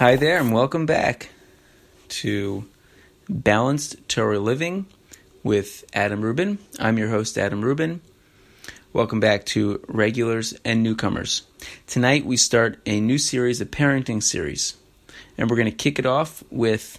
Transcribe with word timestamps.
Hi 0.00 0.16
there, 0.16 0.38
and 0.38 0.50
welcome 0.50 0.86
back 0.86 1.28
to 2.08 2.66
Balanced 3.28 4.08
Torah 4.08 4.38
Living 4.38 4.86
with 5.42 5.84
Adam 5.92 6.22
Rubin. 6.22 6.58
I'm 6.78 6.96
your 6.96 7.10
host, 7.10 7.36
Adam 7.36 7.60
Rubin. 7.60 8.00
Welcome 8.94 9.20
back 9.20 9.44
to 9.52 9.84
regulars 9.88 10.54
and 10.64 10.82
newcomers. 10.82 11.42
Tonight 11.86 12.24
we 12.24 12.38
start 12.38 12.80
a 12.86 12.98
new 12.98 13.18
series, 13.18 13.60
a 13.60 13.66
parenting 13.66 14.22
series, 14.22 14.74
and 15.36 15.50
we're 15.50 15.56
going 15.56 15.70
to 15.70 15.76
kick 15.76 15.98
it 15.98 16.06
off 16.06 16.42
with 16.50 16.98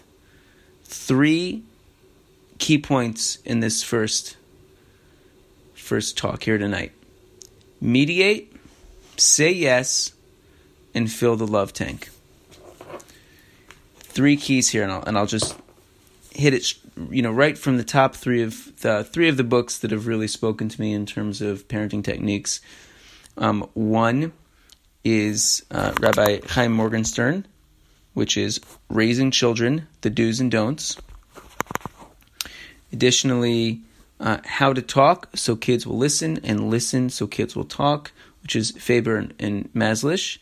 three 0.83 1.63
key 2.59 2.77
points 2.77 3.39
in 3.43 3.61
this 3.61 3.81
first 3.81 4.37
first 5.73 6.19
talk 6.19 6.43
here 6.43 6.59
tonight. 6.59 6.91
Mediate, 7.81 8.55
say 9.17 9.51
yes, 9.51 10.13
and 10.93 11.11
fill 11.11 11.35
the 11.35 11.47
love 11.47 11.73
tank. 11.73 12.11
Three 14.11 14.35
keys 14.35 14.67
here, 14.67 14.83
and 14.83 14.91
I'll, 14.91 15.03
and 15.03 15.17
I'll 15.17 15.25
just 15.25 15.55
hit 16.31 16.53
it, 16.53 16.73
you 17.09 17.21
know, 17.21 17.31
right 17.31 17.57
from 17.57 17.77
the 17.77 17.83
top 17.85 18.13
three 18.13 18.41
of 18.41 18.81
the 18.81 19.05
three 19.05 19.29
of 19.29 19.37
the 19.37 19.43
books 19.45 19.77
that 19.79 19.91
have 19.91 20.05
really 20.05 20.27
spoken 20.27 20.67
to 20.67 20.81
me 20.81 20.93
in 20.93 21.05
terms 21.05 21.41
of 21.41 21.67
parenting 21.69 22.03
techniques. 22.03 22.59
Um, 23.37 23.69
one 23.73 24.33
is 25.05 25.63
uh, 25.71 25.93
Rabbi 26.01 26.41
Chaim 26.45 26.73
Morgenstern, 26.73 27.45
which 28.13 28.35
is 28.35 28.59
Raising 28.89 29.31
Children: 29.31 29.87
The 30.01 30.09
Do's 30.09 30.41
and 30.41 30.51
Don'ts. 30.51 30.97
Additionally, 32.91 33.79
uh, 34.19 34.39
How 34.43 34.73
to 34.73 34.81
Talk 34.81 35.29
So 35.35 35.55
Kids 35.55 35.87
Will 35.87 35.97
Listen 35.97 36.37
and 36.43 36.69
Listen 36.69 37.09
So 37.09 37.27
Kids 37.27 37.55
Will 37.55 37.63
Talk, 37.63 38.11
which 38.41 38.57
is 38.57 38.71
Faber 38.71 39.15
and, 39.15 39.33
and 39.39 39.71
Mazlish. 39.73 40.37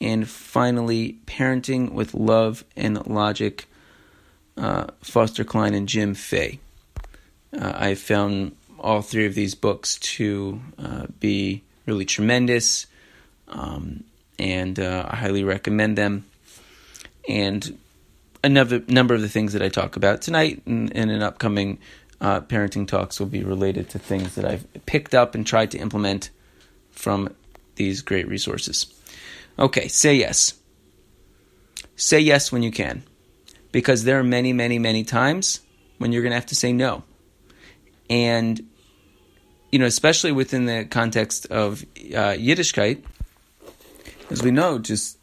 And 0.00 0.28
finally, 0.28 1.18
Parenting 1.26 1.92
with 1.92 2.14
Love 2.14 2.64
and 2.76 3.06
Logic, 3.06 3.66
uh, 4.56 4.86
Foster 5.02 5.44
Cline 5.44 5.74
and 5.74 5.88
Jim 5.88 6.14
Fay. 6.14 6.60
Uh, 7.52 7.72
I 7.74 7.94
found 7.94 8.54
all 8.78 9.02
three 9.02 9.26
of 9.26 9.34
these 9.34 9.54
books 9.54 9.98
to 9.98 10.60
uh, 10.78 11.06
be 11.18 11.62
really 11.86 12.04
tremendous, 12.04 12.86
um, 13.48 14.04
and 14.38 14.78
uh, 14.78 15.06
I 15.08 15.16
highly 15.16 15.42
recommend 15.42 15.98
them. 15.98 16.26
And 17.28 17.78
another 18.44 18.82
number 18.86 19.14
of 19.14 19.20
the 19.20 19.28
things 19.28 19.52
that 19.52 19.62
I 19.62 19.68
talk 19.68 19.96
about 19.96 20.22
tonight 20.22 20.62
and, 20.66 20.94
and 20.94 21.10
in 21.10 21.22
upcoming 21.22 21.78
uh, 22.20 22.40
parenting 22.40 22.86
talks 22.86 23.18
will 23.18 23.26
be 23.26 23.42
related 23.44 23.90
to 23.90 23.98
things 23.98 24.34
that 24.34 24.44
I've 24.44 24.66
picked 24.86 25.14
up 25.14 25.34
and 25.34 25.46
tried 25.46 25.70
to 25.72 25.78
implement 25.78 26.30
from 26.90 27.34
these 27.76 28.02
great 28.02 28.28
resources. 28.28 28.92
Okay, 29.58 29.88
say 29.88 30.14
yes. 30.14 30.54
Say 31.96 32.20
yes 32.20 32.52
when 32.52 32.62
you 32.62 32.70
can, 32.70 33.02
because 33.72 34.04
there 34.04 34.20
are 34.20 34.24
many, 34.24 34.52
many, 34.52 34.78
many 34.78 35.02
times 35.02 35.60
when 35.98 36.12
you're 36.12 36.22
going 36.22 36.30
to 36.30 36.36
have 36.36 36.46
to 36.46 36.54
say 36.54 36.72
no. 36.72 37.02
And, 38.08 38.68
you 39.72 39.80
know, 39.80 39.86
especially 39.86 40.30
within 40.30 40.66
the 40.66 40.84
context 40.84 41.46
of 41.46 41.82
uh, 41.82 42.38
Yiddishkeit, 42.38 43.02
as 44.30 44.42
we 44.42 44.52
know, 44.52 44.78
just 44.78 45.18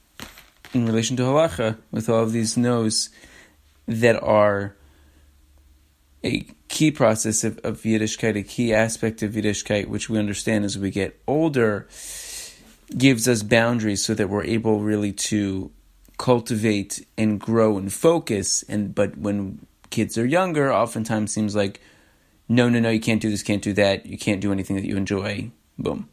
in 0.74 0.86
relation 0.86 1.16
to 1.18 1.24
halacha, 1.24 1.78
with 1.92 2.10
all 2.10 2.24
of 2.24 2.34
these 2.34 2.58
no's 2.58 3.10
that 3.88 4.22
are 4.22 4.76
a 6.26 6.46
key 6.68 6.92
process 6.92 7.46
of, 7.46 7.58
of 7.60 7.84
Yiddishkeit, 7.84 8.36
a 8.36 8.44
key 8.44 8.74
aspect 8.74 9.24
of 9.24 9.32
Yiddishkeit, 9.32 9.88
which 9.88 10.10
we 10.10 10.20
understand 10.20 10.66
as 10.66 10.78
we 10.78 10.92
get 10.92 11.18
older, 11.26 11.88
gives 12.98 13.28
us 13.28 13.44
boundaries 13.44 14.04
so 14.04 14.14
that 14.14 14.30
we're 14.30 14.44
able 14.44 14.80
really 14.80 15.12
to 15.12 15.72
cultivate 16.18 17.06
and 17.18 17.40
grow 17.40 17.78
and 17.78 17.92
focus. 17.92 18.64
And 18.64 18.94
but 18.94 19.18
when 19.18 19.66
kids 19.90 20.18
are 20.18 20.26
younger, 20.26 20.74
oftentimes 20.74 21.32
seems 21.32 21.56
like, 21.56 21.82
no, 22.48 22.70
no, 22.70 22.80
no, 22.80 22.90
you 22.90 23.00
can't 23.00 23.22
do 23.22 23.30
this, 23.30 23.44
can't 23.44 23.62
do 23.62 23.74
that, 23.74 24.06
you 24.06 24.18
can't 24.18 24.42
do 24.42 24.52
anything 24.52 24.76
that 24.76 24.86
you 24.86 24.98
enjoy. 24.98 25.52
Boom, 25.78 26.10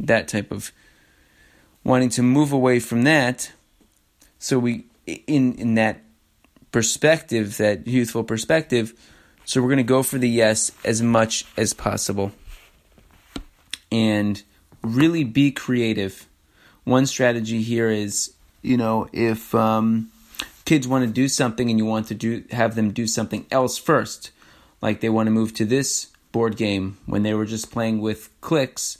that 0.00 0.28
type 0.28 0.50
of 0.50 0.72
wanting 1.84 2.08
to 2.10 2.22
move 2.22 2.52
away 2.52 2.80
from 2.80 3.02
that. 3.02 3.52
So 4.38 4.58
we 4.58 4.86
in 5.06 5.54
in 5.54 5.74
that 5.74 6.00
perspective, 6.72 7.56
that 7.58 7.86
youthful 7.86 8.24
perspective 8.24 8.94
so 9.46 9.62
we're 9.62 9.68
going 9.68 9.76
to 9.78 9.84
go 9.84 10.02
for 10.02 10.18
the 10.18 10.28
yes 10.28 10.72
as 10.84 11.00
much 11.00 11.44
as 11.56 11.72
possible. 11.72 12.32
And 13.92 14.42
really 14.86 15.24
be 15.24 15.50
creative. 15.50 16.26
One 16.84 17.06
strategy 17.06 17.62
here 17.62 17.90
is, 17.90 18.34
you 18.62 18.76
know, 18.76 19.08
if 19.12 19.54
um, 19.54 20.10
kids 20.64 20.86
want 20.86 21.04
to 21.04 21.10
do 21.10 21.28
something 21.28 21.68
and 21.68 21.78
you 21.78 21.84
want 21.84 22.08
to 22.08 22.14
do 22.14 22.44
have 22.50 22.74
them 22.74 22.92
do 22.92 23.06
something 23.06 23.46
else 23.50 23.78
first, 23.78 24.30
like 24.80 25.00
they 25.00 25.08
want 25.08 25.26
to 25.26 25.30
move 25.30 25.54
to 25.54 25.64
this 25.64 26.08
board 26.32 26.56
game 26.56 26.98
when 27.06 27.22
they 27.22 27.34
were 27.34 27.46
just 27.46 27.70
playing 27.70 28.00
with 28.00 28.30
clicks, 28.40 28.98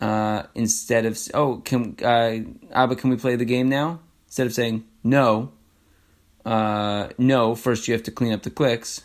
uh, 0.00 0.42
instead 0.54 1.06
of 1.06 1.18
oh 1.32 1.58
can 1.64 1.96
uh, 2.02 2.38
Abba 2.72 2.96
can 2.96 3.10
we 3.10 3.16
play 3.16 3.36
the 3.36 3.44
game 3.44 3.68
now? 3.68 4.00
Instead 4.26 4.46
of 4.46 4.52
saying 4.52 4.84
no, 5.02 5.52
uh, 6.44 7.08
no 7.16 7.54
first 7.54 7.88
you 7.88 7.94
have 7.94 8.02
to 8.02 8.10
clean 8.10 8.32
up 8.32 8.42
the 8.42 8.50
clicks 8.50 9.02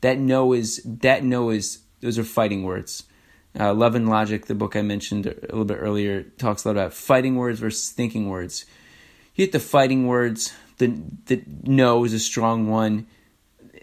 that 0.00 0.18
no 0.18 0.52
is 0.52 0.80
that 0.84 1.24
no 1.24 1.50
is 1.50 1.80
those 2.00 2.18
are 2.18 2.24
fighting 2.24 2.62
words. 2.62 3.04
Uh, 3.58 3.72
Love 3.72 3.94
and 3.94 4.08
Logic, 4.08 4.44
the 4.44 4.54
book 4.54 4.76
I 4.76 4.82
mentioned 4.82 5.26
a 5.26 5.30
little 5.30 5.64
bit 5.64 5.78
earlier, 5.80 6.22
talks 6.22 6.64
a 6.64 6.68
lot 6.68 6.76
about 6.76 6.92
fighting 6.92 7.36
words 7.36 7.60
versus 7.60 7.90
thinking 7.90 8.28
words. 8.28 8.66
You 9.34 9.44
hit 9.44 9.52
the 9.52 9.60
fighting 9.60 10.06
words. 10.06 10.52
The 10.78 10.94
the 11.26 11.42
no 11.62 12.04
is 12.04 12.12
a 12.12 12.18
strong 12.18 12.68
one. 12.68 13.06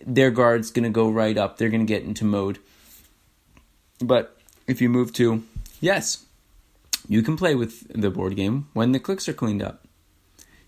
Their 0.05 0.29
guard's 0.29 0.69
gonna 0.69 0.89
go 0.89 1.09
right 1.09 1.37
up. 1.37 1.57
They're 1.57 1.69
gonna 1.69 1.85
get 1.85 2.03
into 2.03 2.25
mode. 2.25 2.59
But 3.99 4.37
if 4.67 4.81
you 4.81 4.89
move 4.89 5.11
to 5.13 5.43
yes, 5.81 6.25
you 7.07 7.21
can 7.21 7.35
play 7.35 7.55
with 7.55 7.87
the 7.99 8.09
board 8.09 8.35
game 8.35 8.67
when 8.73 8.91
the 8.91 8.99
clicks 8.99 9.27
are 9.27 9.33
cleaned 9.33 9.63
up. 9.63 9.85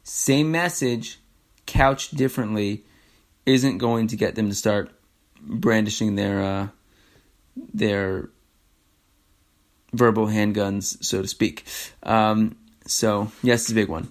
Same 0.03 0.51
message, 0.51 1.19
couched 1.65 2.15
differently, 2.15 2.83
isn't 3.45 3.77
going 3.77 4.07
to 4.07 4.15
get 4.15 4.35
them 4.35 4.49
to 4.49 4.55
start 4.55 4.91
brandishing 5.41 6.15
their 6.15 6.43
uh, 6.43 6.67
their 7.55 8.29
verbal 9.97 10.27
handguns, 10.27 11.03
so 11.03 11.21
to 11.21 11.27
speak. 11.27 11.65
Um, 12.03 12.55
so 12.85 13.31
yes, 13.41 13.61
it's 13.61 13.71
a 13.71 13.75
big 13.75 13.89
one. 13.89 14.09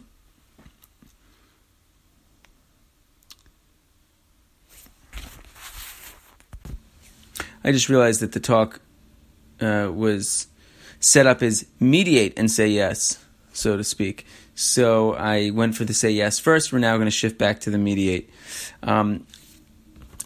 I 7.67 7.72
just 7.72 7.89
realized 7.89 8.21
that 8.21 8.33
the 8.33 8.41
talk 8.41 8.81
uh, 9.61 9.91
was 9.91 10.49
set 11.00 11.27
up 11.27 11.43
as 11.43 11.67
mediate 11.81 12.39
and 12.39 12.51
say 12.51 12.69
yes, 12.69 13.25
so 13.53 13.77
to 13.77 13.84
speak. 13.84 14.27
So 14.55 15.15
I 15.15 15.51
went 15.51 15.75
for 15.75 15.84
the 15.84 15.95
say 15.95 16.11
yes 16.11 16.39
first. 16.39 16.72
We're 16.72 16.78
now 16.78 16.97
going 16.97 17.06
to 17.06 17.11
shift 17.11 17.39
back 17.39 17.61
to 17.61 17.71
the 17.71 17.78
mediate. 17.78 18.31
Um, 18.83 19.27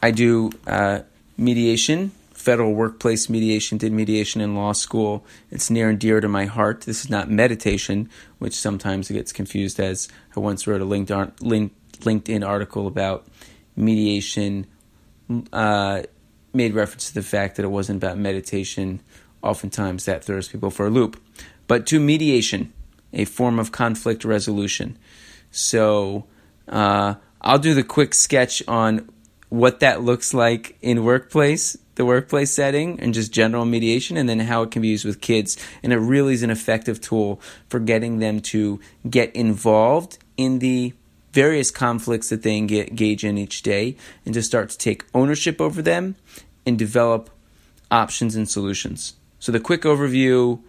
I 0.02 0.10
do 0.10 0.50
uh, 0.66 1.00
mediation, 1.36 2.12
federal 2.48 2.72
workplace 2.72 3.28
mediation, 3.28 3.76
did 3.76 3.92
mediation 3.92 4.40
in 4.40 4.54
law 4.54 4.72
school. 4.72 5.22
It's 5.50 5.68
near 5.68 5.90
and 5.90 5.98
dear 5.98 6.18
to 6.18 6.28
my 6.28 6.46
heart. 6.46 6.80
This 6.80 7.04
is 7.04 7.10
not 7.10 7.28
meditation, 7.30 8.08
which 8.38 8.54
sometimes 8.54 9.10
gets 9.10 9.34
confused 9.34 9.78
as 9.78 10.08
I 10.34 10.40
once 10.40 10.66
wrote 10.66 10.80
a 10.80 10.86
LinkedIn 10.86 12.48
article 12.48 12.86
about 12.86 13.28
mediation, 13.76 14.66
uh, 15.52 16.04
made 16.54 16.72
reference 16.72 17.08
to 17.08 17.14
the 17.20 17.22
fact 17.22 17.56
that 17.56 17.64
it 17.64 17.68
wasn't 17.68 18.02
about 18.02 18.16
meditation. 18.16 19.02
Oftentimes 19.42 20.06
that 20.06 20.24
throws 20.24 20.48
people 20.48 20.70
for 20.70 20.86
a 20.86 20.90
loop. 20.90 21.20
But 21.66 21.84
to 21.88 22.00
mediation, 22.00 22.72
a 23.12 23.26
form 23.26 23.58
of 23.58 23.72
conflict 23.72 24.24
resolution. 24.24 24.96
So 25.50 26.24
uh, 26.66 27.16
I'll 27.42 27.58
do 27.58 27.74
the 27.74 27.84
quick 27.84 28.14
sketch 28.14 28.62
on 28.66 29.10
what 29.48 29.80
that 29.80 30.02
looks 30.02 30.34
like 30.34 30.76
in 30.82 31.04
workplace, 31.04 31.76
the 31.94 32.04
workplace 32.04 32.50
setting, 32.50 33.00
and 33.00 33.14
just 33.14 33.32
general 33.32 33.64
mediation, 33.64 34.16
and 34.16 34.28
then 34.28 34.40
how 34.40 34.62
it 34.62 34.70
can 34.70 34.82
be 34.82 34.88
used 34.88 35.04
with 35.04 35.20
kids. 35.20 35.56
And 35.82 35.92
it 35.92 35.98
really 35.98 36.34
is 36.34 36.42
an 36.42 36.50
effective 36.50 37.00
tool 37.00 37.40
for 37.68 37.80
getting 37.80 38.18
them 38.18 38.40
to 38.40 38.80
get 39.08 39.34
involved 39.34 40.18
in 40.36 40.58
the 40.58 40.92
various 41.32 41.70
conflicts 41.70 42.28
that 42.30 42.42
they 42.42 42.56
engage 42.56 43.24
in 43.24 43.38
each 43.38 43.62
day 43.62 43.96
and 44.24 44.34
to 44.34 44.42
start 44.42 44.70
to 44.70 44.78
take 44.78 45.04
ownership 45.14 45.60
over 45.60 45.82
them 45.82 46.16
and 46.66 46.78
develop 46.78 47.30
options 47.90 48.36
and 48.36 48.48
solutions. 48.48 49.14
So, 49.38 49.52
the 49.52 49.60
quick 49.60 49.82
overview 49.82 50.60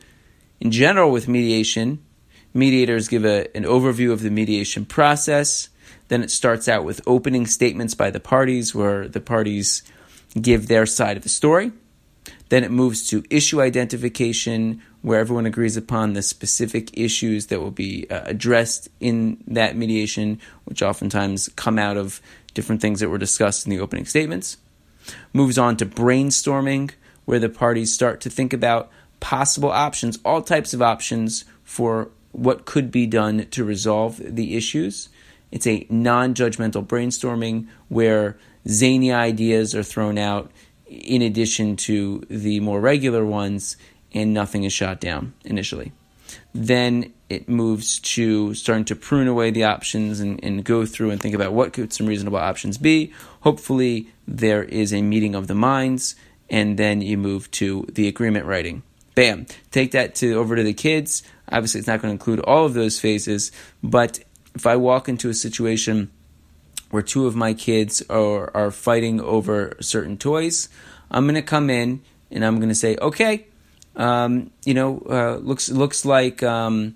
in 0.60 0.72
general 0.72 1.12
with 1.12 1.28
mediation 1.28 2.04
mediators 2.54 3.08
give 3.08 3.26
a, 3.26 3.56
an 3.56 3.64
overview 3.64 4.12
of 4.12 4.22
the 4.22 4.30
mediation 4.30 4.86
process 4.86 5.70
then 6.08 6.24
it 6.24 6.32
starts 6.32 6.68
out 6.68 6.84
with 6.84 7.02
opening 7.06 7.46
statements 7.46 7.94
by 7.94 8.10
the 8.10 8.20
parties, 8.20 8.74
where 8.74 9.08
the 9.08 9.22
parties 9.22 9.84
give 10.40 10.68
their 10.68 10.86
side 10.86 11.18
of 11.18 11.24
the 11.24 11.30
story. 11.30 11.72
Then 12.50 12.64
it 12.64 12.72
moves 12.72 13.08
to 13.10 13.24
issue 13.30 13.62
identification, 13.62 14.82
where 15.02 15.20
everyone 15.20 15.46
agrees 15.46 15.78
upon 15.78 16.14
the 16.14 16.22
specific 16.22 16.98
issues 16.98 17.48
that 17.48 17.60
will 17.60 17.72
be 17.72 18.10
uh, 18.10 18.22
addressed 18.26 18.90
in 19.00 19.44
that 19.48 19.76
mediation, 19.76 20.40
which 20.66 20.82
oftentimes 20.82 21.50
come 21.56 21.80
out 21.80 21.98
of 21.98 22.22
different 22.54 22.82
things 22.82 23.00
that 23.00 23.10
were 23.10 23.18
discussed 23.18 23.66
in 23.66 23.70
the 23.70 23.80
opening 23.80 24.06
statements. 24.06 24.58
Moves 25.32 25.58
on 25.58 25.78
to 25.78 25.86
brainstorming, 25.86 26.92
where 27.26 27.40
the 27.40 27.50
parties 27.50 27.94
start 27.94 28.20
to 28.22 28.30
think 28.30 28.54
about 28.54 28.92
possible 29.20 29.70
options, 29.70 30.18
all 30.26 30.42
types 30.42 30.74
of 30.74 30.82
options 30.82 31.46
for 31.64 32.10
what 32.32 32.66
could 32.66 32.92
be 32.92 33.06
done 33.06 33.48
to 33.52 33.64
resolve 33.64 34.20
the 34.24 34.56
issues. 34.56 35.10
It's 35.52 35.68
a 35.68 35.86
non 35.90 36.34
judgmental 36.34 36.86
brainstorming 36.86 37.68
where 37.88 38.38
zany 38.68 39.12
ideas 39.12 39.76
are 39.76 39.84
thrown 39.84 40.18
out 40.18 40.52
in 40.88 41.22
addition 41.22 41.76
to 41.76 42.24
the 42.30 42.60
more 42.60 42.80
regular 42.80 43.26
ones, 43.26 43.78
and 44.14 44.34
nothing 44.34 44.64
is 44.64 44.74
shot 44.74 45.00
down 45.00 45.34
initially. 45.44 45.92
Then 46.54 47.14
it 47.30 47.48
moves 47.48 48.00
to 48.00 48.54
starting 48.56 48.86
to 48.86 48.96
prune 48.96 49.28
away 49.28 49.52
the 49.52 49.64
options 49.64 50.20
and, 50.20 50.44
and 50.44 50.64
go 50.64 50.86
through 50.86 51.12
and 51.12 51.22
think 51.22 51.36
about 51.36 51.54
what 51.54 51.74
could 51.74 51.94
some 51.94 52.08
reasonable 52.08 52.40
options 52.40 52.78
be. 52.78 53.14
Hopefully, 53.42 54.10
there 54.28 54.64
is 54.64 54.94
a 54.94 55.02
meeting 55.02 55.36
of 55.36 55.48
the 55.48 55.56
minds, 55.56 56.16
and 56.50 56.78
then 56.78 57.02
you 57.02 57.18
move 57.18 57.50
to 57.52 57.86
the 57.92 58.08
agreement 58.08 58.46
writing. 58.46 58.82
Bam! 59.14 59.46
Take 59.72 59.92
that 59.92 60.16
to 60.16 60.34
over 60.36 60.56
to 60.56 60.64
the 60.64 60.74
kids. 60.74 61.24
Obviously, 61.52 61.80
it's 61.80 61.88
not 61.88 62.02
going 62.02 62.10
to 62.10 62.14
include 62.14 62.40
all 62.42 62.66
of 62.66 62.74
those 62.74 63.00
phases, 63.00 63.52
but 63.84 64.20
if 64.56 64.66
I 64.66 64.76
walk 64.76 65.08
into 65.10 65.30
a 65.30 65.34
situation 65.34 66.12
where 66.92 67.04
two 67.04 67.28
of 67.28 67.36
my 67.36 67.54
kids 67.54 68.02
are, 68.10 68.56
are 68.56 68.72
fighting 68.72 69.22
over 69.22 69.76
certain 69.80 70.18
toys, 70.18 70.70
I'm 71.12 71.26
going 71.26 71.36
to 71.36 71.42
come 71.42 71.70
in 71.70 72.02
and 72.32 72.44
I'm 72.46 72.58
going 72.58 72.70
to 72.70 72.76
say, 72.76 72.98
okay, 73.02 73.48
um, 73.96 74.52
you 74.66 74.74
know, 74.74 75.04
uh, 75.10 75.36
looks 75.38 75.70
looks 75.70 76.06
like 76.06 76.42
um, 76.44 76.96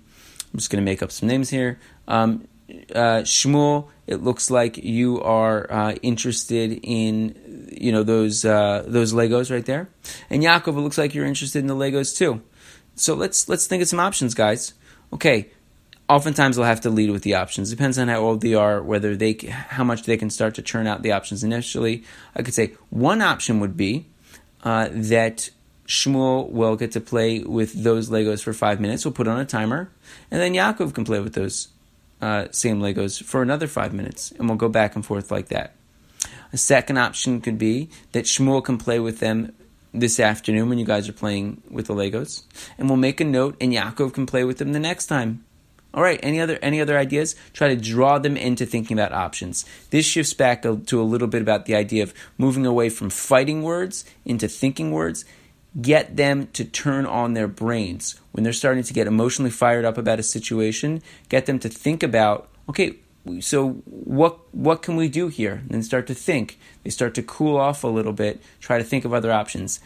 I'm 0.52 0.58
just 0.58 0.70
going 0.70 0.82
to 0.82 0.90
make 0.90 1.02
up 1.02 1.12
some 1.12 1.28
names 1.28 1.50
here. 1.50 1.78
Um, 2.08 2.48
uh, 2.94 3.22
Shmuel, 3.22 3.88
it 4.06 4.22
looks 4.22 4.50
like 4.50 4.78
you 4.78 5.20
are 5.20 5.70
uh, 5.70 5.92
interested 6.02 6.80
in 6.82 7.68
you 7.72 7.92
know 7.92 8.02
those 8.02 8.44
uh, 8.44 8.84
those 8.86 9.12
Legos 9.12 9.50
right 9.50 9.64
there, 9.66 9.88
and 10.30 10.42
Yaakov, 10.42 10.68
it 10.68 10.80
looks 10.80 10.98
like 10.98 11.14
you're 11.14 11.26
interested 11.26 11.58
in 11.58 11.66
the 11.66 11.74
Legos 11.76 12.16
too. 12.16 12.40
So 12.94 13.14
let's 13.14 13.48
let's 13.48 13.66
think 13.66 13.82
of 13.82 13.88
some 13.88 14.00
options, 14.00 14.34
guys. 14.34 14.74
Okay, 15.12 15.50
oftentimes 16.08 16.56
they'll 16.56 16.64
have 16.64 16.80
to 16.82 16.90
lead 16.90 17.10
with 17.10 17.22
the 17.22 17.34
options. 17.34 17.70
Depends 17.70 17.98
on 17.98 18.08
how 18.08 18.20
old 18.20 18.40
they 18.40 18.54
are, 18.54 18.82
whether 18.82 19.16
they 19.16 19.34
how 19.48 19.84
much 19.84 20.04
they 20.04 20.16
can 20.16 20.30
start 20.30 20.54
to 20.56 20.62
churn 20.62 20.86
out 20.86 21.02
the 21.02 21.12
options 21.12 21.44
initially. 21.44 22.04
I 22.34 22.42
could 22.42 22.54
say 22.54 22.74
one 22.90 23.22
option 23.22 23.60
would 23.60 23.76
be 23.76 24.06
uh, 24.62 24.88
that 24.90 25.50
Shmuel 25.86 26.50
will 26.50 26.76
get 26.76 26.92
to 26.92 27.00
play 27.00 27.40
with 27.40 27.84
those 27.84 28.10
Legos 28.10 28.42
for 28.42 28.52
five 28.52 28.80
minutes. 28.80 29.04
We'll 29.04 29.12
put 29.12 29.28
on 29.28 29.38
a 29.38 29.44
timer, 29.44 29.90
and 30.30 30.40
then 30.40 30.54
Yaakov 30.54 30.94
can 30.94 31.04
play 31.04 31.20
with 31.20 31.34
those 31.34 31.68
uh, 32.22 32.46
same 32.50 32.80
Legos 32.80 33.22
for 33.22 33.42
another 33.42 33.66
five 33.66 33.92
minutes, 33.92 34.32
and 34.32 34.48
we'll 34.48 34.58
go 34.58 34.68
back 34.68 34.94
and 34.94 35.04
forth 35.04 35.30
like 35.30 35.48
that. 35.48 35.74
A 36.52 36.56
second 36.56 36.98
option 36.98 37.40
could 37.40 37.58
be 37.58 37.90
that 38.12 38.24
Shmuel 38.24 38.64
can 38.64 38.78
play 38.78 38.98
with 38.98 39.20
them 39.20 39.52
this 39.92 40.18
afternoon 40.18 40.68
when 40.68 40.78
you 40.78 40.86
guys 40.86 41.08
are 41.08 41.12
playing 41.12 41.62
with 41.70 41.86
the 41.86 41.94
Legos, 41.94 42.44
and 42.78 42.88
we'll 42.88 42.96
make 42.96 43.20
a 43.20 43.24
note, 43.24 43.56
and 43.60 43.72
Yaakov 43.72 44.14
can 44.14 44.26
play 44.26 44.44
with 44.44 44.58
them 44.58 44.72
the 44.72 44.80
next 44.80 45.06
time. 45.06 45.43
All 45.94 46.02
right, 46.02 46.18
any 46.24 46.40
other 46.40 46.58
any 46.60 46.80
other 46.80 46.98
ideas? 46.98 47.36
Try 47.52 47.68
to 47.68 47.76
draw 47.76 48.18
them 48.18 48.36
into 48.36 48.66
thinking 48.66 48.98
about 48.98 49.12
options. 49.12 49.64
This 49.90 50.04
shifts 50.04 50.34
back 50.34 50.62
to 50.62 51.00
a 51.00 51.02
little 51.02 51.28
bit 51.28 51.40
about 51.40 51.66
the 51.66 51.76
idea 51.76 52.02
of 52.02 52.12
moving 52.36 52.66
away 52.66 52.88
from 52.88 53.10
fighting 53.10 53.62
words 53.62 54.04
into 54.24 54.48
thinking 54.48 54.90
words. 54.90 55.24
Get 55.80 56.16
them 56.16 56.48
to 56.52 56.64
turn 56.64 57.06
on 57.06 57.34
their 57.34 57.46
brains 57.46 58.20
when 58.32 58.42
they're 58.42 58.52
starting 58.52 58.82
to 58.82 58.92
get 58.92 59.06
emotionally 59.06 59.52
fired 59.52 59.84
up 59.84 59.96
about 59.96 60.18
a 60.18 60.24
situation. 60.24 61.00
Get 61.28 61.46
them 61.46 61.60
to 61.60 61.68
think 61.68 62.02
about, 62.02 62.48
okay, 62.68 62.96
so 63.40 63.70
what 63.84 64.38
what 64.52 64.82
can 64.82 64.96
we 64.96 65.08
do 65.08 65.28
here? 65.28 65.54
And 65.54 65.70
then 65.70 65.82
start 65.84 66.08
to 66.08 66.14
think. 66.14 66.58
They 66.82 66.90
start 66.90 67.14
to 67.14 67.22
cool 67.22 67.56
off 67.56 67.84
a 67.84 67.88
little 67.88 68.12
bit. 68.12 68.42
Try 68.60 68.78
to 68.78 68.84
think 68.84 69.04
of 69.04 69.14
other 69.14 69.30
options. 69.30 69.78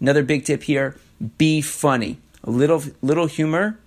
Another 0.00 0.22
big 0.22 0.44
tip 0.44 0.62
here: 0.62 0.96
be 1.38 1.60
funny. 1.60 2.18
A 2.44 2.50
little 2.50 2.84
little 3.02 3.26
humor 3.26 3.80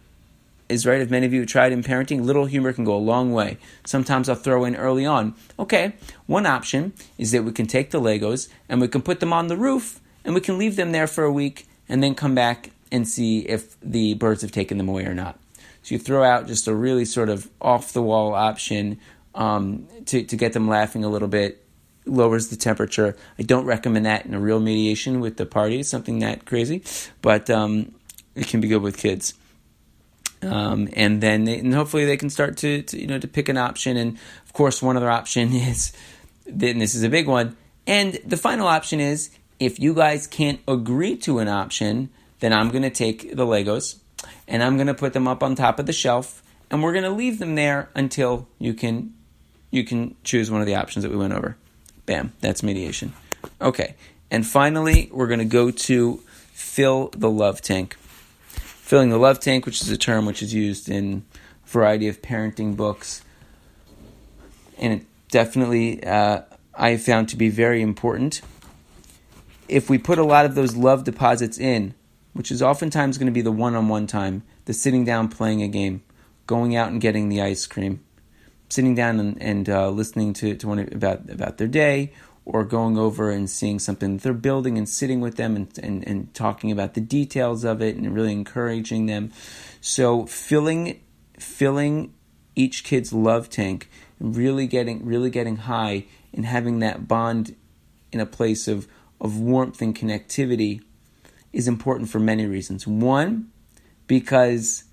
is 0.69 0.85
right. 0.85 1.01
If 1.01 1.09
many 1.09 1.25
of 1.25 1.33
you 1.33 1.41
have 1.41 1.49
tried 1.49 1.71
in 1.71 1.83
parenting, 1.83 2.23
little 2.23 2.45
humor 2.45 2.71
can 2.71 2.85
go 2.85 2.95
a 2.95 2.97
long 2.97 3.33
way. 3.33 3.57
Sometimes 3.85 4.29
I'll 4.29 4.35
throw 4.35 4.63
in 4.63 4.75
early 4.75 5.05
on. 5.05 5.35
Okay, 5.57 5.93
one 6.27 6.45
option 6.45 6.93
is 7.17 7.31
that 7.31 7.43
we 7.43 7.51
can 7.51 7.65
take 7.65 7.91
the 7.91 7.99
Legos 7.99 8.47
and 8.69 8.79
we 8.79 8.87
can 8.87 9.01
put 9.01 9.19
them 9.19 9.33
on 9.33 9.47
the 9.47 9.57
roof 9.57 9.99
and 10.23 10.33
we 10.33 10.41
can 10.41 10.57
leave 10.57 10.75
them 10.75 10.91
there 10.91 11.07
for 11.07 11.23
a 11.23 11.31
week 11.31 11.67
and 11.89 12.03
then 12.03 12.15
come 12.15 12.35
back 12.35 12.71
and 12.91 13.07
see 13.07 13.39
if 13.39 13.79
the 13.81 14.13
birds 14.13 14.41
have 14.41 14.51
taken 14.51 14.77
them 14.77 14.87
away 14.87 15.05
or 15.05 15.13
not. 15.13 15.37
So 15.83 15.95
you 15.95 15.99
throw 15.99 16.23
out 16.23 16.47
just 16.47 16.67
a 16.67 16.75
really 16.75 17.05
sort 17.05 17.29
of 17.29 17.49
off 17.61 17.93
the 17.93 18.01
wall 18.01 18.33
option 18.33 18.99
um, 19.33 19.87
to, 20.05 20.23
to 20.23 20.35
get 20.35 20.53
them 20.53 20.67
laughing 20.67 21.03
a 21.03 21.09
little 21.09 21.27
bit, 21.27 21.63
lowers 22.05 22.49
the 22.49 22.55
temperature. 22.55 23.15
I 23.37 23.43
don't 23.43 23.65
recommend 23.65 24.05
that 24.05 24.25
in 24.25 24.33
a 24.33 24.39
real 24.39 24.59
mediation 24.59 25.19
with 25.19 25.37
the 25.37 25.45
party, 25.45 25.83
something 25.83 26.19
that 26.19 26.45
crazy, 26.45 26.83
but 27.21 27.49
um, 27.49 27.93
it 28.35 28.47
can 28.47 28.61
be 28.61 28.67
good 28.67 28.81
with 28.81 28.97
kids. 28.97 29.33
Um, 30.41 30.87
and 30.93 31.21
then 31.21 31.43
they, 31.43 31.59
and 31.59 31.73
hopefully 31.73 32.05
they 32.05 32.15
can 32.15 32.29
start 32.29 32.57
to, 32.57 32.81
to, 32.83 32.99
you 32.99 33.07
know 33.07 33.19
to 33.19 33.27
pick 33.27 33.49
an 33.49 33.57
option. 33.57 33.97
And 33.97 34.17
of 34.45 34.53
course, 34.53 34.81
one 34.81 34.97
other 34.97 35.09
option 35.09 35.53
is 35.53 35.91
then 36.45 36.79
this 36.79 36.95
is 36.95 37.03
a 37.03 37.09
big 37.09 37.27
one. 37.27 37.55
And 37.85 38.19
the 38.25 38.37
final 38.37 38.67
option 38.67 38.99
is 38.99 39.31
if 39.59 39.79
you 39.79 39.93
guys 39.93 40.27
can't 40.27 40.59
agree 40.67 41.17
to 41.17 41.39
an 41.39 41.47
option, 41.47 42.09
then 42.39 42.53
I'm 42.53 42.69
going 42.69 42.83
to 42.83 42.89
take 42.89 43.35
the 43.35 43.45
Legos 43.45 43.99
and 44.47 44.63
I'm 44.63 44.75
going 44.75 44.87
to 44.87 44.93
put 44.93 45.13
them 45.13 45.27
up 45.27 45.43
on 45.43 45.55
top 45.55 45.79
of 45.79 45.85
the 45.85 45.93
shelf, 45.93 46.43
and 46.69 46.83
we're 46.83 46.91
going 46.91 47.03
to 47.03 47.11
leave 47.11 47.39
them 47.39 47.55
there 47.55 47.89
until 47.95 48.47
you 48.57 48.73
can 48.73 49.13
you 49.71 49.83
can 49.83 50.15
choose 50.23 50.49
one 50.49 50.61
of 50.61 50.67
the 50.67 50.75
options 50.75 51.03
that 51.03 51.11
we 51.11 51.17
went 51.17 51.33
over. 51.33 51.55
Bam, 52.05 52.33
that's 52.41 52.63
mediation. 52.63 53.13
Okay, 53.61 53.95
and 54.31 54.45
finally, 54.45 55.09
we're 55.13 55.27
going 55.27 55.39
to 55.39 55.45
go 55.45 55.69
to 55.69 56.17
fill 56.51 57.09
the 57.15 57.29
love 57.29 57.61
tank 57.61 57.95
filling 58.89 59.09
the 59.11 59.19
love 59.19 59.39
tank, 59.39 59.67
which 59.67 59.83
is 59.83 59.91
a 59.91 59.97
term 59.97 60.25
which 60.25 60.41
is 60.41 60.51
used 60.51 60.89
in 60.89 61.23
a 61.63 61.69
variety 61.69 62.07
of 62.07 62.23
parenting 62.23 62.75
books, 62.75 63.23
and 64.79 64.93
it 64.93 65.05
definitely 65.29 66.03
uh, 66.03 66.41
I 66.73 66.97
found 66.97 67.29
to 67.29 67.37
be 67.37 67.49
very 67.49 67.83
important. 67.83 68.41
If 69.67 69.91
we 69.91 69.99
put 69.99 70.17
a 70.17 70.23
lot 70.23 70.45
of 70.45 70.55
those 70.55 70.75
love 70.75 71.03
deposits 71.03 71.59
in, 71.59 71.93
which 72.33 72.49
is 72.49 72.63
oftentimes 72.63 73.19
going 73.19 73.27
to 73.27 73.31
be 73.31 73.43
the 73.43 73.51
one-on-one 73.51 74.07
time, 74.07 74.41
the 74.65 74.73
sitting 74.73 75.05
down 75.05 75.27
playing 75.27 75.61
a 75.61 75.67
game, 75.67 76.01
going 76.47 76.75
out 76.75 76.89
and 76.89 76.99
getting 76.99 77.29
the 77.29 77.43
ice 77.43 77.67
cream, 77.67 78.03
sitting 78.69 78.95
down 78.95 79.19
and, 79.19 79.39
and 79.39 79.69
uh, 79.69 79.91
listening 79.91 80.33
to, 80.33 80.55
to 80.55 80.67
one 80.67 80.79
about 80.79 81.29
about 81.29 81.59
their 81.59 81.67
day 81.67 82.11
or 82.51 82.63
going 82.63 82.97
over 82.97 83.29
and 83.29 83.47
seeing 83.47 83.77
something 83.77 84.17
they're 84.17 84.33
building 84.33 84.75
and 84.75 84.89
sitting 84.89 85.21
with 85.21 85.35
them 85.35 85.55
and, 85.55 85.77
and, 85.83 86.07
and 86.07 86.33
talking 86.33 86.71
about 86.71 86.95
the 86.95 87.01
details 87.01 87.63
of 87.63 87.79
it 87.79 87.95
and 87.95 88.13
really 88.13 88.31
encouraging 88.31 89.05
them. 89.05 89.31
So 89.81 90.25
filling 90.25 90.99
filling 91.37 92.11
each 92.55 92.83
kid's 92.83 93.13
love 93.13 93.49
tank, 93.49 93.87
really 94.19 94.65
getting 94.65 95.05
really 95.05 95.29
getting 95.29 95.57
high 95.57 96.05
and 96.33 96.43
having 96.43 96.79
that 96.79 97.07
bond 97.07 97.55
in 98.11 98.19
a 98.19 98.25
place 98.25 98.67
of, 98.67 98.87
of 99.21 99.39
warmth 99.39 99.79
and 99.81 99.95
connectivity 99.95 100.81
is 101.53 101.67
important 101.67 102.09
for 102.09 102.19
many 102.19 102.47
reasons. 102.47 102.87
One, 102.87 103.51
because 104.07 104.85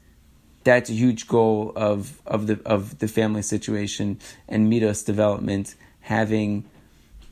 that's 0.63 0.91
a 0.91 0.93
huge 0.93 1.27
goal 1.27 1.73
of, 1.75 2.21
of 2.27 2.49
the 2.49 2.61
of 2.67 2.99
the 2.99 3.09
family 3.09 3.43
situation 3.43 4.21
and 4.47 4.71
midos 4.71 5.07
development, 5.07 5.75
having 6.01 6.69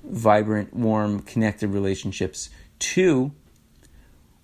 vibrant, 0.04 0.74
warm, 0.74 1.20
connected 1.20 1.68
relationships. 1.68 2.50
Two, 2.78 3.32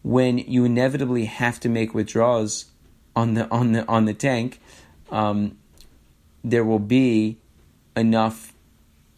when 0.03 0.39
you 0.39 0.65
inevitably 0.65 1.27
have 1.27 1.61
to 1.61 1.69
make 1.69 1.95
withdrawals 1.95 2.67
on 3.15 3.35
the 3.35 3.49
on 3.51 3.73
the 3.73 3.87
on 3.87 4.07
the 4.07 4.15
tank, 4.15 4.61
um, 5.11 5.59
there 6.43 6.65
will 6.65 6.79
be 6.79 7.37
enough 7.97 8.55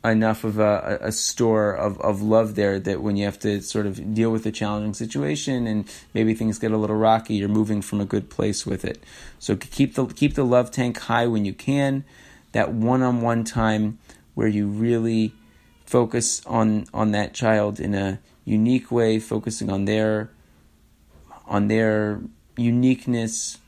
enough 0.04 0.42
of 0.42 0.58
a, 0.58 0.98
a 1.00 1.12
store 1.12 1.72
of, 1.72 2.00
of 2.00 2.20
love 2.20 2.56
there 2.56 2.80
that 2.80 3.00
when 3.00 3.16
you 3.16 3.24
have 3.24 3.38
to 3.38 3.60
sort 3.62 3.86
of 3.86 4.14
deal 4.14 4.32
with 4.32 4.44
a 4.46 4.50
challenging 4.50 4.94
situation 4.94 5.66
and 5.66 5.88
maybe 6.12 6.34
things 6.34 6.58
get 6.58 6.72
a 6.72 6.76
little 6.76 6.96
rocky, 6.96 7.34
you're 7.34 7.48
moving 7.48 7.80
from 7.80 8.00
a 8.00 8.04
good 8.04 8.28
place 8.28 8.66
with 8.66 8.84
it. 8.84 9.02
So 9.38 9.54
keep 9.54 9.94
the 9.94 10.06
keep 10.06 10.34
the 10.34 10.44
love 10.44 10.70
tank 10.70 10.98
high 10.98 11.26
when 11.26 11.44
you 11.44 11.52
can. 11.52 12.04
That 12.50 12.72
one 12.72 13.02
on 13.02 13.22
one 13.22 13.44
time 13.44 13.98
where 14.34 14.48
you 14.48 14.66
really 14.66 15.32
focus 15.92 16.40
on 16.46 16.86
on 16.94 17.10
that 17.10 17.34
child 17.34 17.78
in 17.78 17.94
a 17.94 18.18
unique 18.46 18.90
way, 18.90 19.18
focusing 19.18 19.70
on 19.70 19.84
their 19.84 20.30
on 21.46 21.68
their 21.68 22.22
uniqueness, 22.56 23.58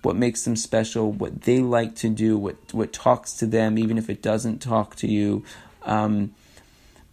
what 0.00 0.16
makes 0.16 0.44
them 0.44 0.56
special, 0.56 1.12
what 1.12 1.42
they 1.42 1.60
like 1.60 1.94
to 1.94 2.08
do, 2.08 2.38
what 2.38 2.56
what 2.72 2.90
talks 2.90 3.34
to 3.34 3.46
them, 3.46 3.76
even 3.78 3.98
if 3.98 4.08
it 4.08 4.22
doesn't 4.22 4.60
talk 4.60 4.96
to 4.96 5.06
you. 5.06 5.44
Um, 5.82 6.34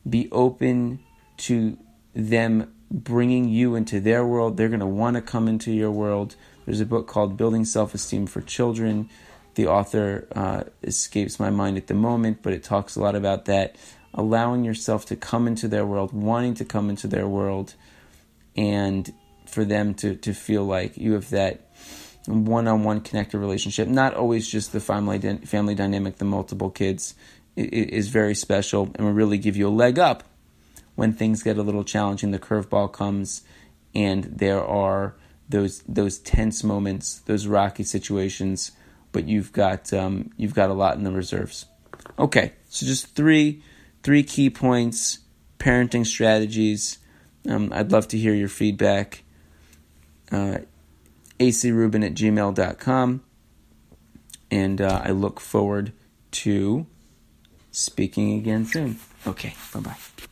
be 0.09 0.29
open 0.31 1.00
to 1.38 1.77
them 2.13 2.74
bringing 2.89 3.50
you 3.50 3.75
into 3.75 4.00
their 4.00 4.25
world. 4.25 4.55
They're 4.55 4.69
going 4.69 4.79
to 4.79 4.85
want 5.03 5.15
to 5.15 5.21
come 5.21 5.50
into 5.50 5.71
your 5.74 5.91
world. 5.91 6.35
There's 6.65 6.79
a 6.79 6.85
book 6.85 7.07
called 7.07 7.35
Building 7.35 7.65
Self 7.65 7.93
Esteem 7.93 8.25
for 8.25 8.39
Children. 8.39 9.09
The 9.55 9.67
author 9.67 10.27
uh, 10.33 10.63
escapes 10.81 11.39
my 11.41 11.50
mind 11.50 11.75
at 11.75 11.88
the 11.88 11.93
moment, 11.93 12.39
but 12.41 12.53
it 12.53 12.63
talks 12.63 12.95
a 12.95 13.01
lot 13.01 13.15
about 13.15 13.45
that. 13.45 13.75
Allowing 14.15 14.63
yourself 14.63 15.05
to 15.07 15.15
come 15.15 15.48
into 15.48 15.67
their 15.67 15.86
world, 15.86 16.13
wanting 16.13 16.53
to 16.55 16.65
come 16.65 16.89
into 16.89 17.07
their 17.07 17.27
world, 17.27 17.75
and 18.55 19.13
for 19.45 19.65
them 19.65 19.93
to, 19.95 20.15
to 20.15 20.34
feel 20.34 20.63
like 20.63 20.98
you 20.98 21.13
have 21.13 21.29
that 21.29 21.69
one 22.25 22.67
on 22.67 22.84
one 22.84 23.01
connected 23.01 23.38
relationship. 23.38 23.88
Not 23.88 24.15
always 24.15 24.48
just 24.48 24.72
the 24.72 24.79
family, 24.79 25.19
family 25.45 25.75
dynamic, 25.75 26.17
the 26.17 26.25
multiple 26.25 26.69
kids 26.69 27.15
is 27.55 28.10
very 28.10 28.36
special 28.36 28.89
and 28.95 29.05
will 29.05 29.13
really 29.13 29.38
give 29.38 29.55
you 29.55 29.67
a 29.67 29.69
leg 29.69 30.00
up 30.00 30.24
when 30.95 31.13
things 31.13 31.43
get 31.43 31.57
a 31.57 31.62
little 31.62 31.84
challenging. 31.84 32.31
The 32.31 32.39
curveball 32.39 32.91
comes 32.91 33.43
and 33.93 34.24
there 34.25 34.63
are 34.63 35.15
those 35.48 35.84
those 35.88 36.17
tense 36.17 36.63
moments, 36.63 37.19
those 37.19 37.48
rocky 37.48 37.84
situations, 37.84 38.72
but 39.12 39.27
you've 39.27 39.53
got 39.53 39.93
um, 39.93 40.31
you've 40.38 40.55
got 40.55 40.69
a 40.69 40.74
lot 40.74 40.98
in 40.98 41.03
the 41.03 41.12
reserves. 41.12 41.65
Okay, 42.17 42.53
so 42.67 42.86
just 42.86 43.15
three 43.15 43.63
three 44.05 44.21
key 44.21 44.51
points, 44.51 45.19
parenting 45.57 46.05
strategies. 46.05 47.00
Um, 47.50 47.74
I'd 47.74 47.91
love 47.91 48.07
to 48.09 48.17
hear 48.19 48.35
your 48.35 48.50
feedback. 48.50 49.24
Uh, 50.31 50.59
acrubin 51.39 52.05
at 52.05 52.13
gmail.com. 52.13 53.24
And 54.51 54.79
uh, 54.79 55.01
I 55.03 55.09
look 55.09 55.39
forward 55.39 55.91
to 56.31 56.85
speaking 57.71 58.38
again 58.38 58.65
soon. 58.65 59.00
Okay, 59.25 59.55
bye 59.74 59.79
bye. 59.79 60.27